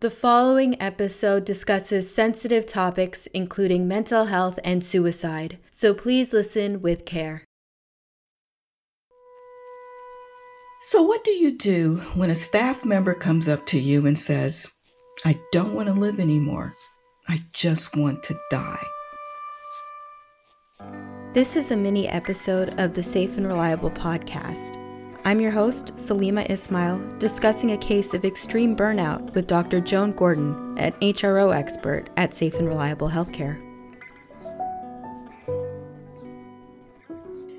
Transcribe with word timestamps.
The 0.00 0.10
following 0.10 0.80
episode 0.80 1.44
discusses 1.44 2.14
sensitive 2.14 2.64
topics, 2.64 3.26
including 3.34 3.86
mental 3.86 4.24
health 4.24 4.58
and 4.64 4.82
suicide, 4.82 5.58
so 5.70 5.92
please 5.92 6.32
listen 6.32 6.80
with 6.80 7.04
care. 7.04 7.44
So, 10.80 11.02
what 11.02 11.22
do 11.22 11.32
you 11.32 11.58
do 11.58 11.96
when 12.14 12.30
a 12.30 12.34
staff 12.34 12.82
member 12.82 13.12
comes 13.12 13.46
up 13.46 13.66
to 13.66 13.78
you 13.78 14.06
and 14.06 14.18
says, 14.18 14.72
I 15.26 15.38
don't 15.52 15.74
want 15.74 15.88
to 15.88 15.92
live 15.92 16.18
anymore? 16.18 16.72
I 17.28 17.44
just 17.52 17.94
want 17.94 18.22
to 18.22 18.40
die. 18.50 18.86
This 21.34 21.56
is 21.56 21.72
a 21.72 21.76
mini 21.76 22.08
episode 22.08 22.80
of 22.80 22.94
the 22.94 23.02
Safe 23.02 23.36
and 23.36 23.46
Reliable 23.46 23.90
podcast. 23.90 24.78
I'm 25.22 25.38
your 25.38 25.50
host, 25.50 25.94
Salima 25.96 26.48
Ismail, 26.48 26.98
discussing 27.18 27.72
a 27.72 27.76
case 27.76 28.14
of 28.14 28.24
extreme 28.24 28.74
burnout 28.74 29.34
with 29.34 29.46
Dr. 29.46 29.78
Joan 29.78 30.12
Gordon, 30.12 30.78
an 30.78 30.92
HRO 31.02 31.54
expert 31.54 32.08
at 32.16 32.32
Safe 32.32 32.54
and 32.54 32.66
Reliable 32.66 33.10
Healthcare. 33.10 33.60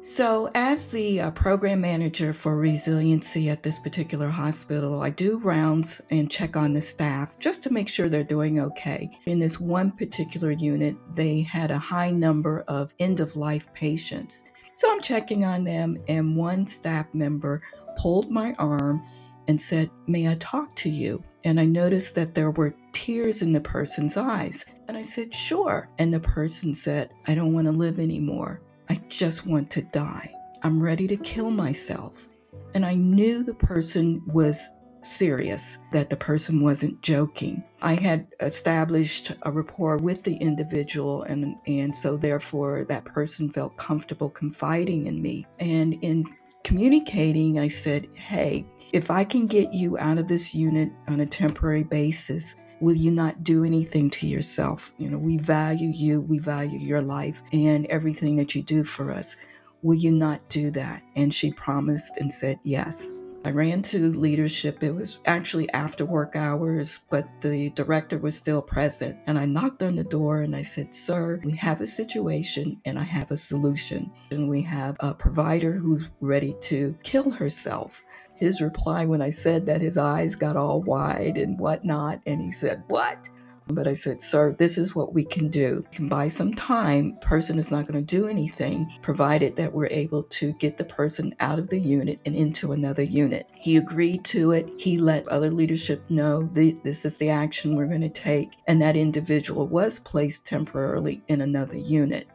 So, 0.00 0.50
as 0.56 0.90
the 0.90 1.20
uh, 1.20 1.30
program 1.30 1.80
manager 1.80 2.34
for 2.34 2.56
resiliency 2.56 3.48
at 3.48 3.62
this 3.62 3.78
particular 3.78 4.28
hospital, 4.28 5.00
I 5.00 5.10
do 5.10 5.38
rounds 5.38 6.02
and 6.10 6.30
check 6.30 6.56
on 6.56 6.72
the 6.72 6.82
staff 6.82 7.38
just 7.38 7.62
to 7.62 7.72
make 7.72 7.88
sure 7.88 8.08
they're 8.08 8.24
doing 8.24 8.58
okay. 8.58 9.16
In 9.26 9.38
this 9.38 9.60
one 9.60 9.92
particular 9.92 10.50
unit, 10.50 10.96
they 11.14 11.40
had 11.42 11.70
a 11.70 11.78
high 11.78 12.10
number 12.10 12.62
of 12.66 12.92
end 12.98 13.20
of 13.20 13.36
life 13.36 13.72
patients. 13.74 14.44
So 14.74 14.90
I'm 14.92 15.00
checking 15.00 15.44
on 15.44 15.64
them, 15.64 15.98
and 16.08 16.36
one 16.36 16.66
staff 16.66 17.06
member 17.14 17.62
pulled 17.96 18.30
my 18.30 18.54
arm 18.54 19.04
and 19.46 19.60
said, 19.60 19.90
May 20.06 20.28
I 20.28 20.34
talk 20.36 20.74
to 20.76 20.90
you? 20.90 21.22
And 21.44 21.60
I 21.60 21.64
noticed 21.64 22.14
that 22.14 22.34
there 22.34 22.50
were 22.50 22.74
tears 22.92 23.42
in 23.42 23.52
the 23.52 23.60
person's 23.60 24.16
eyes. 24.16 24.64
And 24.88 24.96
I 24.96 25.02
said, 25.02 25.34
Sure. 25.34 25.88
And 25.98 26.12
the 26.12 26.20
person 26.20 26.74
said, 26.74 27.10
I 27.26 27.34
don't 27.34 27.52
want 27.52 27.66
to 27.66 27.72
live 27.72 27.98
anymore. 27.98 28.60
I 28.88 29.00
just 29.08 29.46
want 29.46 29.70
to 29.72 29.82
die. 29.82 30.32
I'm 30.62 30.82
ready 30.82 31.06
to 31.08 31.16
kill 31.16 31.50
myself. 31.50 32.28
And 32.74 32.84
I 32.84 32.94
knew 32.94 33.42
the 33.42 33.54
person 33.54 34.22
was 34.26 34.68
serious, 35.06 35.78
that 35.92 36.10
the 36.10 36.16
person 36.16 36.62
wasn't 36.62 37.00
joking. 37.02 37.62
I 37.82 37.94
had 37.94 38.26
established 38.40 39.32
a 39.42 39.52
rapport 39.52 39.98
with 39.98 40.24
the 40.24 40.36
individual, 40.36 41.22
and, 41.24 41.56
and 41.66 41.94
so 41.94 42.16
therefore 42.16 42.84
that 42.84 43.04
person 43.04 43.50
felt 43.50 43.76
comfortable 43.76 44.30
confiding 44.30 45.06
in 45.06 45.20
me. 45.20 45.46
And 45.58 45.94
in 46.02 46.24
communicating, 46.62 47.58
I 47.58 47.68
said, 47.68 48.08
Hey, 48.14 48.66
if 48.92 49.10
I 49.10 49.24
can 49.24 49.46
get 49.46 49.72
you 49.72 49.98
out 49.98 50.18
of 50.18 50.28
this 50.28 50.54
unit 50.54 50.90
on 51.08 51.20
a 51.20 51.26
temporary 51.26 51.84
basis, 51.84 52.56
will 52.80 52.94
you 52.94 53.10
not 53.10 53.42
do 53.42 53.64
anything 53.64 54.10
to 54.10 54.26
yourself? 54.26 54.92
You 54.98 55.10
know, 55.10 55.18
we 55.18 55.36
value 55.38 55.90
you, 55.90 56.20
we 56.20 56.38
value 56.38 56.78
your 56.78 57.02
life 57.02 57.42
and 57.52 57.86
everything 57.86 58.36
that 58.36 58.54
you 58.54 58.62
do 58.62 58.84
for 58.84 59.10
us. 59.10 59.36
Will 59.82 59.94
you 59.94 60.12
not 60.12 60.48
do 60.48 60.70
that? 60.72 61.02
And 61.16 61.32
she 61.34 61.52
promised 61.52 62.18
and 62.18 62.32
said 62.32 62.58
yes. 62.62 63.12
I 63.46 63.50
ran 63.50 63.82
to 63.82 64.10
leadership. 64.14 64.82
It 64.82 64.94
was 64.94 65.18
actually 65.26 65.68
after 65.74 66.06
work 66.06 66.34
hours, 66.34 67.00
but 67.10 67.28
the 67.42 67.68
director 67.70 68.16
was 68.16 68.34
still 68.34 68.62
present. 68.62 69.18
And 69.26 69.38
I 69.38 69.44
knocked 69.44 69.82
on 69.82 69.96
the 69.96 70.04
door 70.04 70.40
and 70.40 70.56
I 70.56 70.62
said, 70.62 70.94
Sir, 70.94 71.38
we 71.44 71.54
have 71.56 71.82
a 71.82 71.86
situation 71.86 72.80
and 72.86 72.98
I 72.98 73.02
have 73.02 73.30
a 73.30 73.36
solution. 73.36 74.10
And 74.30 74.48
we 74.48 74.62
have 74.62 74.96
a 75.00 75.12
provider 75.12 75.72
who's 75.72 76.08
ready 76.20 76.56
to 76.62 76.96
kill 77.02 77.30
herself. 77.30 78.02
His 78.36 78.62
reply 78.62 79.04
when 79.04 79.20
I 79.20 79.28
said 79.28 79.66
that, 79.66 79.82
his 79.82 79.98
eyes 79.98 80.34
got 80.34 80.56
all 80.56 80.80
wide 80.80 81.36
and 81.36 81.58
whatnot. 81.58 82.20
And 82.24 82.40
he 82.40 82.50
said, 82.50 82.82
What? 82.88 83.28
But 83.68 83.88
I 83.88 83.94
said, 83.94 84.20
sir, 84.20 84.52
this 84.52 84.76
is 84.76 84.94
what 84.94 85.14
we 85.14 85.24
can 85.24 85.48
do. 85.48 85.82
You 85.82 85.86
can 85.90 86.08
buy 86.08 86.28
some 86.28 86.52
time. 86.52 87.16
Person 87.22 87.58
is 87.58 87.70
not 87.70 87.86
going 87.86 87.98
to 87.98 88.16
do 88.16 88.28
anything, 88.28 88.92
provided 89.00 89.56
that 89.56 89.72
we're 89.72 89.86
able 89.86 90.24
to 90.24 90.52
get 90.54 90.76
the 90.76 90.84
person 90.84 91.32
out 91.40 91.58
of 91.58 91.70
the 91.70 91.80
unit 91.80 92.20
and 92.26 92.36
into 92.36 92.72
another 92.72 93.02
unit. 93.02 93.48
He 93.54 93.78
agreed 93.78 94.22
to 94.26 94.52
it. 94.52 94.68
He 94.76 94.98
let 94.98 95.26
other 95.28 95.50
leadership 95.50 96.02
know 96.10 96.42
that 96.42 96.80
this 96.84 97.06
is 97.06 97.16
the 97.16 97.30
action 97.30 97.74
we're 97.74 97.86
going 97.86 98.02
to 98.02 98.10
take. 98.10 98.50
And 98.66 98.82
that 98.82 98.96
individual 98.96 99.66
was 99.66 99.98
placed 99.98 100.46
temporarily 100.46 101.22
in 101.28 101.40
another 101.40 101.78
unit. 101.78 102.28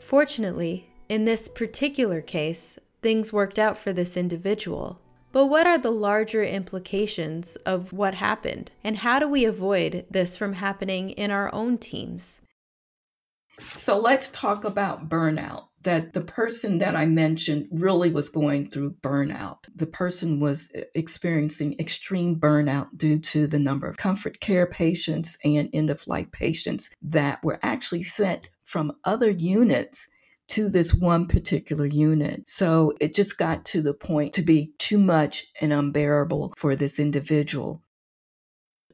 Fortunately, 0.00 0.88
in 1.08 1.26
this 1.26 1.48
particular 1.48 2.22
case, 2.22 2.78
things 3.02 3.32
worked 3.32 3.58
out 3.58 3.76
for 3.76 3.92
this 3.92 4.16
individual. 4.16 5.00
But 5.32 5.46
what 5.46 5.66
are 5.66 5.78
the 5.78 5.90
larger 5.90 6.42
implications 6.42 7.56
of 7.66 7.92
what 7.92 8.14
happened? 8.14 8.70
And 8.82 8.98
how 8.98 9.18
do 9.18 9.28
we 9.28 9.44
avoid 9.44 10.06
this 10.10 10.36
from 10.36 10.54
happening 10.54 11.10
in 11.10 11.30
our 11.30 11.52
own 11.54 11.78
teams? 11.78 12.40
So 13.58 13.98
let's 13.98 14.30
talk 14.30 14.64
about 14.64 15.08
burnout. 15.08 15.68
That 15.82 16.14
the 16.14 16.20
person 16.20 16.78
that 16.78 16.96
I 16.96 17.06
mentioned 17.06 17.68
really 17.70 18.10
was 18.10 18.28
going 18.28 18.66
through 18.66 18.96
burnout. 19.02 19.58
The 19.72 19.86
person 19.86 20.40
was 20.40 20.72
uh, 20.76 20.80
experiencing 20.96 21.76
extreme 21.78 22.40
burnout 22.40 22.88
due 22.96 23.20
to 23.20 23.46
the 23.46 23.60
number 23.60 23.88
of 23.88 23.96
comfort 23.96 24.40
care 24.40 24.66
patients 24.66 25.38
and 25.44 25.70
end 25.72 25.90
of 25.90 26.06
life 26.08 26.32
patients 26.32 26.90
that 27.02 27.42
were 27.44 27.60
actually 27.62 28.02
sent 28.02 28.50
from 28.64 28.96
other 29.04 29.30
units 29.30 30.08
to 30.48 30.68
this 30.68 30.94
one 30.94 31.26
particular 31.26 31.86
unit. 31.86 32.48
So 32.48 32.92
it 33.00 33.14
just 33.14 33.38
got 33.38 33.64
to 33.66 33.82
the 33.82 33.94
point 33.94 34.32
to 34.34 34.42
be 34.42 34.72
too 34.78 34.98
much 34.98 35.46
and 35.60 35.72
unbearable 35.72 36.54
for 36.56 36.76
this 36.76 36.98
individual. 36.98 37.82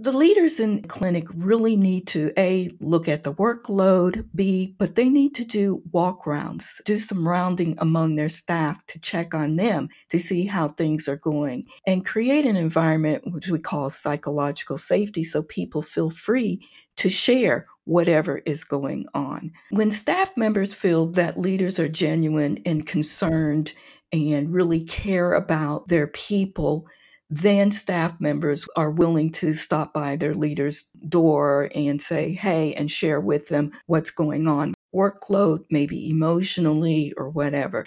The 0.00 0.16
leaders 0.16 0.60
in 0.60 0.82
clinic 0.82 1.26
really 1.34 1.74
need 1.76 2.06
to 2.08 2.32
A, 2.38 2.68
look 2.78 3.08
at 3.08 3.24
the 3.24 3.34
workload, 3.34 4.28
B, 4.32 4.76
but 4.78 4.94
they 4.94 5.08
need 5.08 5.34
to 5.34 5.44
do 5.44 5.82
walk 5.90 6.24
rounds, 6.24 6.80
do 6.84 7.00
some 7.00 7.26
rounding 7.26 7.74
among 7.78 8.14
their 8.14 8.28
staff 8.28 8.86
to 8.86 9.00
check 9.00 9.34
on 9.34 9.56
them 9.56 9.88
to 10.10 10.20
see 10.20 10.46
how 10.46 10.68
things 10.68 11.08
are 11.08 11.16
going 11.16 11.66
and 11.84 12.06
create 12.06 12.46
an 12.46 12.54
environment 12.54 13.24
which 13.32 13.48
we 13.48 13.58
call 13.58 13.90
psychological 13.90 14.78
safety 14.78 15.24
so 15.24 15.42
people 15.42 15.82
feel 15.82 16.10
free 16.10 16.64
to 16.98 17.08
share 17.08 17.66
whatever 17.82 18.40
is 18.46 18.62
going 18.62 19.04
on. 19.14 19.50
When 19.70 19.90
staff 19.90 20.30
members 20.36 20.74
feel 20.74 21.06
that 21.12 21.40
leaders 21.40 21.80
are 21.80 21.88
genuine 21.88 22.62
and 22.64 22.86
concerned 22.86 23.74
and 24.12 24.52
really 24.52 24.82
care 24.84 25.32
about 25.32 25.88
their 25.88 26.06
people, 26.06 26.86
then 27.30 27.70
staff 27.70 28.20
members 28.20 28.66
are 28.76 28.90
willing 28.90 29.30
to 29.32 29.52
stop 29.52 29.92
by 29.92 30.16
their 30.16 30.34
leader's 30.34 30.84
door 31.08 31.70
and 31.74 32.00
say, 32.00 32.32
hey, 32.32 32.72
and 32.74 32.90
share 32.90 33.20
with 33.20 33.48
them 33.48 33.72
what's 33.86 34.10
going 34.10 34.48
on. 34.48 34.74
Workload, 34.94 35.64
maybe 35.70 36.08
emotionally 36.08 37.12
or 37.16 37.28
whatever. 37.28 37.84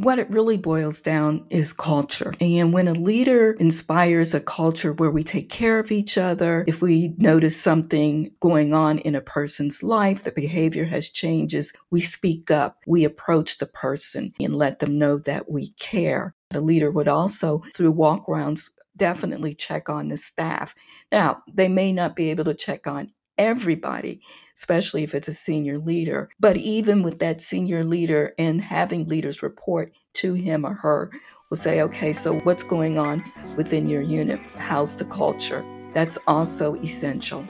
What 0.00 0.18
it 0.18 0.28
really 0.28 0.56
boils 0.56 1.00
down 1.00 1.46
is 1.50 1.72
culture. 1.72 2.34
And 2.40 2.72
when 2.72 2.88
a 2.88 2.94
leader 2.94 3.52
inspires 3.52 4.34
a 4.34 4.40
culture 4.40 4.92
where 4.92 5.12
we 5.12 5.22
take 5.22 5.48
care 5.50 5.78
of 5.78 5.92
each 5.92 6.18
other, 6.18 6.64
if 6.66 6.82
we 6.82 7.14
notice 7.16 7.58
something 7.58 8.32
going 8.40 8.74
on 8.74 8.98
in 8.98 9.14
a 9.14 9.20
person's 9.20 9.84
life, 9.84 10.24
the 10.24 10.32
behavior 10.32 10.84
has 10.84 11.08
changes, 11.08 11.72
we 11.92 12.00
speak 12.00 12.50
up, 12.50 12.78
we 12.88 13.04
approach 13.04 13.58
the 13.58 13.66
person 13.66 14.32
and 14.40 14.56
let 14.56 14.80
them 14.80 14.98
know 14.98 15.18
that 15.18 15.48
we 15.48 15.68
care. 15.78 16.34
The 16.54 16.60
leader 16.60 16.92
would 16.92 17.08
also, 17.08 17.64
through 17.74 17.90
walk 17.90 18.28
rounds, 18.28 18.70
definitely 18.96 19.56
check 19.56 19.88
on 19.88 20.06
the 20.06 20.16
staff. 20.16 20.72
Now, 21.10 21.42
they 21.52 21.66
may 21.66 21.92
not 21.92 22.14
be 22.14 22.30
able 22.30 22.44
to 22.44 22.54
check 22.54 22.86
on 22.86 23.10
everybody, 23.36 24.20
especially 24.56 25.02
if 25.02 25.16
it's 25.16 25.26
a 25.26 25.32
senior 25.32 25.78
leader. 25.78 26.30
But 26.38 26.56
even 26.56 27.02
with 27.02 27.18
that 27.18 27.40
senior 27.40 27.82
leader 27.82 28.34
and 28.38 28.60
having 28.60 29.08
leaders 29.08 29.42
report 29.42 29.92
to 30.14 30.34
him 30.34 30.64
or 30.64 30.74
her, 30.74 31.10
will 31.50 31.56
say, 31.56 31.80
okay, 31.82 32.12
so 32.12 32.38
what's 32.42 32.62
going 32.62 32.98
on 32.98 33.24
within 33.56 33.88
your 33.88 34.02
unit? 34.02 34.38
How's 34.54 34.94
the 34.94 35.06
culture? 35.06 35.64
That's 35.92 36.18
also 36.28 36.76
essential. 36.76 37.44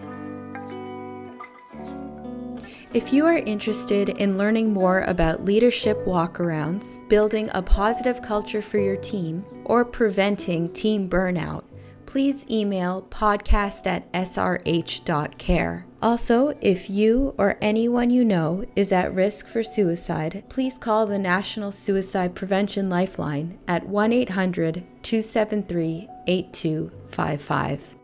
If 2.95 3.13
you 3.13 3.27
are 3.27 3.39
interested 3.39 4.09
in 4.09 4.39
learning 4.39 4.73
more 4.73 5.01
about 5.01 5.45
leadership 5.45 5.99
walkarounds, 6.07 7.07
building 7.09 7.51
a 7.53 7.61
positive 7.61 8.23
culture 8.23 8.63
for 8.63 8.79
your 8.79 8.97
team, 8.97 9.45
or 9.65 9.85
preventing 9.85 10.73
team 10.73 11.11
burnout, 11.11 11.65
please 12.07 12.49
email 12.49 13.03
podcast 13.11 13.89
at 13.89 14.13
srh.care. 14.13 15.87
Also, 16.01 16.57
if 16.61 16.89
you 16.89 17.35
or 17.37 17.59
anyone 17.61 18.11
you 18.11 18.25
know 18.25 18.65
is 18.77 18.93
at 18.93 19.13
risk 19.13 19.49
for 19.49 19.65
suicide, 19.65 20.45
please 20.49 20.79
call 20.79 21.05
the 21.05 21.19
National 21.19 21.73
Suicide 21.73 22.37
Prevention 22.37 22.89
Lifeline 22.89 23.59
at 23.67 23.89
1 23.89 24.13
800 24.13 24.85
273 25.03 26.09
8255. 26.29 28.04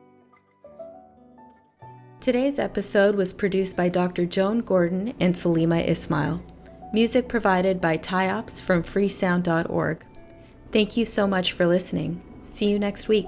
Today's 2.20 2.58
episode 2.58 3.14
was 3.14 3.32
produced 3.32 3.78
by 3.78 3.88
Dr. 3.88 4.26
Joan 4.26 4.58
Gordon 4.58 5.14
and 5.20 5.34
Salima 5.34 5.82
Ismail. 5.88 6.42
Music 6.92 7.28
provided 7.28 7.80
by 7.80 7.96
TIOPS 7.96 8.60
from 8.60 8.82
freesound.org. 8.82 10.04
Thank 10.70 10.98
you 10.98 11.06
so 11.06 11.26
much 11.26 11.52
for 11.52 11.66
listening. 11.66 12.20
See 12.42 12.68
you 12.68 12.78
next 12.78 13.08
week. 13.08 13.26